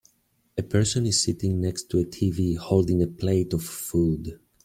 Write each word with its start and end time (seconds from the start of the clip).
A 0.57 0.63
person 0.63 1.05
is 1.05 1.21
sitting 1.21 1.61
next 1.61 1.91
to 1.91 1.99
a 1.99 2.05
tv 2.05 2.57
holding 2.57 3.03
a 3.03 3.07
plate 3.07 3.53
of 3.53 3.63
food. 3.63 4.39